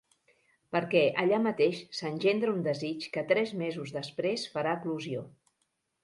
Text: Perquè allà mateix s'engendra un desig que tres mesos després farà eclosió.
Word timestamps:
Perquè 0.75 1.01
allà 1.23 1.39
mateix 1.47 1.81
s'engendra 1.97 2.53
un 2.55 2.63
desig 2.67 3.05
que 3.17 3.23
tres 3.33 3.53
mesos 3.59 3.91
després 3.99 4.47
farà 4.55 4.73
eclosió. 4.79 5.23